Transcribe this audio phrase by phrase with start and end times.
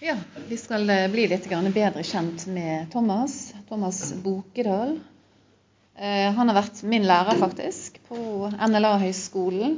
[0.00, 0.16] Ja,
[0.48, 3.52] vi skal eh, bli litt bedre kjent med Thomas.
[3.68, 4.98] Thomas Bokedal.
[5.96, 9.76] Eh, han har vært min lærer, faktisk, på NLA-høgskolen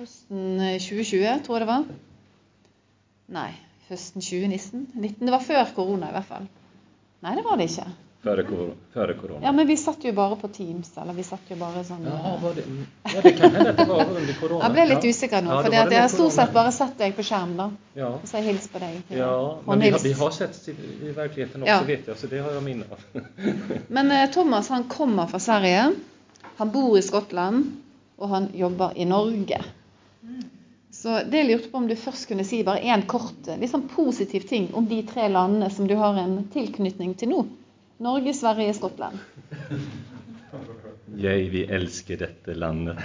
[0.00, 1.88] høsten eh, 2020, tror jeg det var.
[3.36, 3.50] Nei,
[3.90, 4.86] høsten 2019.
[4.94, 5.26] 19.
[5.26, 6.46] Det var før korona, i hvert fall.
[7.26, 7.88] Nei, det var det ikke.
[8.22, 9.40] Före, kor- före corona.
[9.46, 12.32] Ja, men vi satt jo bare på Teams, eller vi satt jo bare sånn Jaha,
[12.42, 12.64] var det,
[13.14, 14.64] ja, det kan hända att det var under corona.
[14.64, 15.10] Jeg ble litt ja.
[15.10, 17.54] usikker nå, Ja, var det jeg har med stort sett bare sett deg på skjerm,
[17.56, 17.70] da.
[17.96, 18.98] Ja, Og så har hilst på deg.
[19.08, 20.74] ja Og men vi har, vi har sett i,
[21.08, 21.80] i verkligheten också Ja.
[21.88, 23.22] vet jag, så det har jag minne av.
[23.88, 25.92] Men eh, Thomas han kommer fra Sverige.
[26.56, 27.72] Han bor i Skottland,
[28.18, 29.62] og han jobber i Norge.
[30.92, 33.88] Så det jeg lurte på om du først kunne si bare én kort eh, sånn
[33.88, 37.44] positiv ting om de tre landene som du har en tilknytning til nå.
[38.00, 39.18] Norge, Sverige, Skottland.
[41.20, 42.96] Jeg, vi elsker dette landet.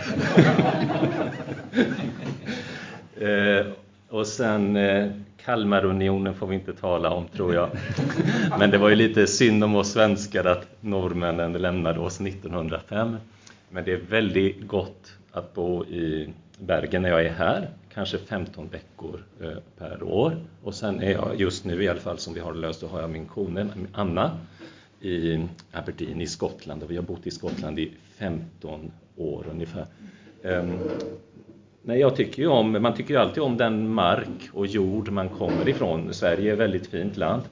[3.19, 3.65] eh,
[4.09, 7.69] och sen eh, Kalmarunionen får vi inte tala om tror jag.
[8.59, 13.17] Men det var ju lite synd om oss svenskar att norrmännen lämnade oss 1905.
[13.69, 18.69] Men det är väldigt gott att bo i Bergen när jag är här, kanske 15
[18.71, 20.37] veckor eh, per år.
[20.63, 23.01] Och sen är jag just nu i alla fall som vi har löst, så har
[23.01, 24.31] jag min kone Anna
[25.05, 29.85] i Aberdeen i Skottland och vi har bott i Skottland i 15 år ungefär.
[30.43, 30.79] Ehm,
[31.87, 35.29] Nej, jag tycker ju om, man tycker ju alltid om den mark och jord man
[35.29, 36.13] kommer ifrån.
[36.13, 37.43] Sverige är ett väldigt fint land.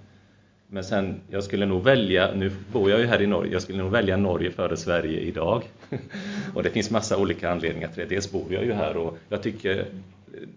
[0.68, 3.78] Men sen, jag skulle nog välja, nu bor jag ju här i Norge, jag skulle
[3.78, 5.64] nog välja Norge före Sverige idag.
[6.54, 8.16] och det finns massa olika anledningar till det.
[8.16, 9.86] Dels bor jag ju här och jag tycker eh,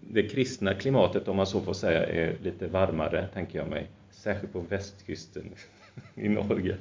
[0.01, 3.87] det kristna klimatet, om man så får säga, är lite varmare, tänker jag mig.
[4.11, 5.43] Särskilt på västkusten
[6.15, 6.75] i Norge.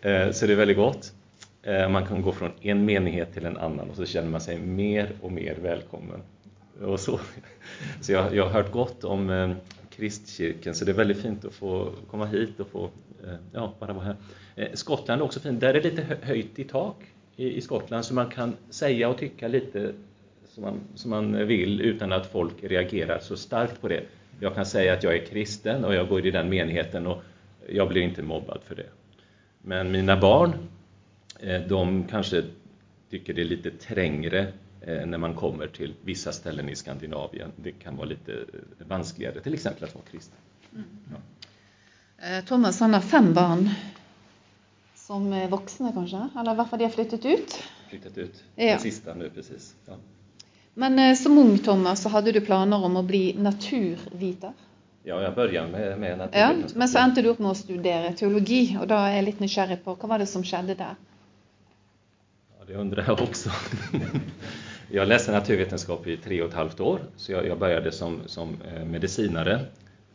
[0.00, 1.12] Eh, så det är väldigt gott.
[1.62, 4.58] Eh, man kan gå från en menighet till en annan och så känner man sig
[4.58, 6.22] mer och mer välkommen.
[6.80, 7.20] Och så
[8.00, 9.52] så jag, jag har hört gott om eh,
[9.90, 12.90] Kristkyrkan så det är väldigt fint att få komma hit och få
[13.52, 14.16] ja, bara vara här.
[14.74, 15.60] Skottland är också fint.
[15.60, 16.96] Där är det lite höjt i tak
[17.36, 19.92] i, i Skottland så man kan säga och tycka lite
[20.48, 24.02] som man, som man vill utan att folk reagerar så starkt på det.
[24.40, 27.22] Jag kan säga att jag är kristen och jag går i den menigheten och
[27.68, 28.86] jag blir inte mobbad för det.
[29.62, 30.54] Men mina barn,
[31.40, 32.44] eh, de kanske
[33.10, 37.52] tycker det är lite trängre eh, när man kommer till vissa ställen i Skandinavien.
[37.56, 40.36] Det kan vara lite eh, vanskligare, till exempel att vara kristen.
[42.18, 43.70] Eh, Thomas han har fem barn.
[44.94, 46.28] Som voksne, kanskje?
[46.38, 47.62] Eller fall de har flyttet ut.
[47.88, 48.64] Flyttat ut, Ja.
[48.66, 49.74] den sista nu precis.
[49.86, 49.96] Ja.
[50.74, 54.52] Men som ung Thomas så hadde du planer om å bli naturviter.
[55.04, 56.78] Ja, jag börjar med, med Ja, naturvetenskap.
[56.78, 59.80] Men så endte du opp med å studere teologi, og da er jeg litt nysgjerrig
[59.82, 61.00] på hva var det som skjedde der?
[62.58, 63.50] Ja, det undrar jag också.
[64.90, 68.56] jag läste naturvetenskap i tre och ett halvt år, så jag, jag började som, som
[68.74, 69.60] eh, medicinare.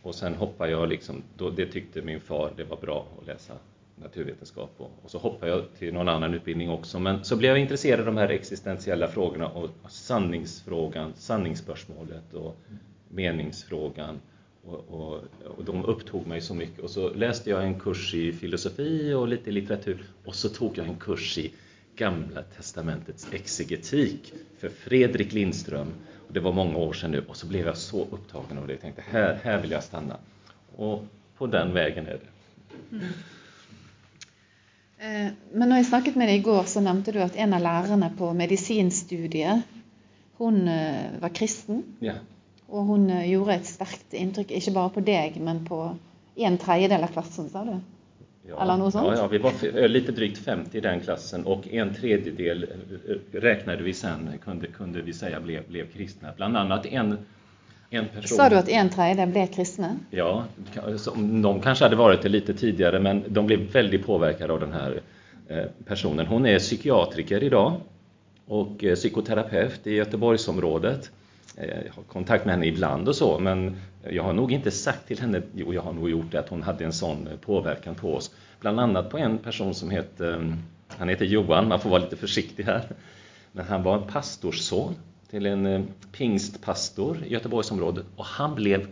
[0.02, 3.54] Och sen hoppade jag, liksom, då, det tyckte min far det var bra att läsa
[3.96, 4.72] naturvetenskap.
[4.78, 7.00] Och, och så hoppade jag till någon annan utbildning också.
[7.00, 12.58] Men så blev jag intresserad av de här existentiella frågorna och sanningsfrågan, sanningsspörsmålet och
[13.10, 14.20] meningsfrågan.
[14.68, 15.24] Och, och,
[15.58, 16.80] och de upptog mig så mycket.
[16.80, 20.88] Och så läste jag en kurs i filosofi och lite litteratur och så tog jag
[20.88, 21.52] en kurs i
[21.96, 25.88] Gamla testamentets exegetik för Fredrik Lindström.
[26.28, 28.74] Och det var många år sedan nu och så blev jag så upptagen av det.
[28.74, 30.18] Jag tänkte här, här vill jag stanna.
[30.76, 31.04] Och
[31.38, 32.98] på den vägen är det.
[35.00, 37.62] Eh, Men når jeg snakket med deg i går, så nevnte du at en av
[37.62, 39.62] lærerne på medisinstudiet,
[40.38, 41.84] hun eh, var kristen.
[42.00, 42.14] Ja.
[42.68, 45.82] Og hun eh, gjorde et sterkt inntrykk, ikke bare på deg, men på
[46.48, 47.78] en tredjedel av klassen, sa du?
[48.48, 49.08] Ja, Eller något sånt?
[49.08, 53.40] Ja, ja, vi var eh, lite drygt 50 i den klassen och en tredjedel eh,
[53.40, 56.34] räknade vi sen, kunde, kunde vi säga, blev, blev kristna.
[56.38, 57.18] Bland annat en,
[57.90, 58.38] en person...
[58.38, 59.98] Sa du at en tredjedel ble kristne?
[60.10, 60.46] Ja,
[61.16, 65.02] de kanske hade varit det lite tidigare men de blev väldigt påverkade av den här
[65.86, 66.26] personen.
[66.28, 67.82] Hon är psykiatriker idag
[68.48, 71.12] och psykoterapeut i Göteborgsområdet.
[71.58, 75.08] Eh, jag har kontakt med henne ibland och så men jag har nog inte sagt
[75.08, 77.96] till henne, jo jag har nog gjort det, att hon hade en sån eh, påverkan
[77.96, 78.32] på oss.
[78.60, 80.54] Bland annat på en person som heter, eh,
[80.88, 82.84] han heter Johan, man får vara lite försiktig här.
[83.52, 84.96] Men han var en pastorsson
[85.30, 88.88] till en pingstpastor i Göteborgsområdet och han blev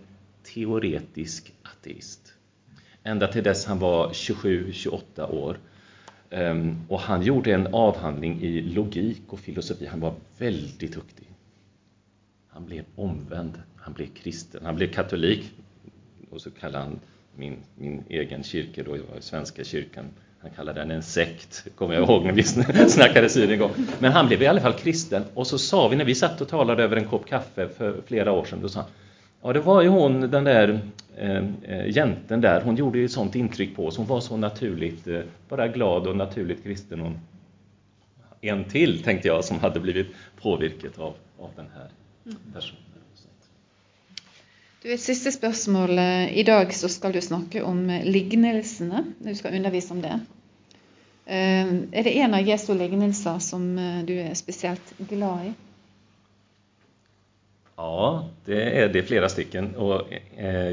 [0.54, 2.34] teoretisk ateist.
[3.04, 5.58] Ända till dess han var 27-28 år.
[6.30, 9.86] Ehm, och han gjorde en avhandling i logik och filosofi.
[9.86, 11.35] Han var väldigt duktig.
[12.56, 15.52] Han blev omvänd, han blev kristen, han blev katolik.
[16.30, 17.00] Och så kallade han
[17.36, 20.06] min, min egen kyrka, då, Svenska kyrkan,
[20.40, 22.44] han kallade den en sekt, kommer jag ihåg när vi
[22.90, 23.72] snackade syn en gång.
[24.00, 25.24] Men han blev i alla fall kristen.
[25.34, 28.32] Och så sa vi, när vi satt och talade över en kopp kaffe för flera
[28.32, 28.90] år sedan, då sa han,
[29.42, 30.80] ja det var ju hon, den där
[31.16, 33.98] eh, eh, jänten där, hon gjorde ju sånt intryck på oss.
[33.98, 37.00] Hon var så naturligt, eh, bara glad och naturligt kristen.
[37.00, 37.20] Hon,
[38.42, 40.08] en till, tänkte jag, som hade blivit
[40.42, 41.90] påvirket av, av den här
[42.26, 42.38] Mm.
[44.82, 45.98] Du, et siste spørsmål.
[45.98, 49.04] Eh, I dag så skal du snakke om eh, lignelsene.
[49.20, 50.16] Du skal undervise om det.
[51.26, 53.68] Eh, er det en av Jesu lignelser som
[54.08, 55.54] du är speciellt glad i?
[57.76, 60.02] Ja, det är det flera stycken och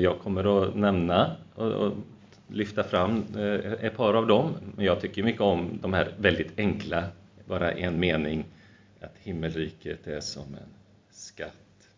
[0.01, 1.93] jag kommer att nämna och
[2.49, 3.25] lyfta fram
[3.81, 4.53] ett par av dem.
[4.77, 7.05] Men jag tycker mycket om de här väldigt enkla,
[7.45, 8.45] bara en mening,
[9.01, 10.82] att himmelriket är som en
[11.13, 11.89] skatt.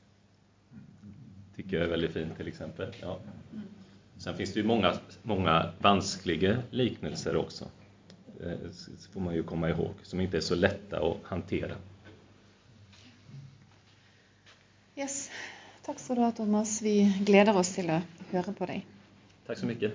[1.56, 2.94] tycker jag är väldigt fint till exempel.
[3.00, 3.18] Ja.
[4.18, 7.68] Sen finns det ju många, många vanskliga liknelser också.
[8.38, 11.76] Det får man ju komma ihåg, som inte är så lätta att hantera.
[14.96, 15.30] Yes.
[15.82, 16.82] Tack så du ha Thomas.
[16.82, 18.86] Vi gläder oss till att höra på dig.
[19.46, 19.92] Tack så mycket.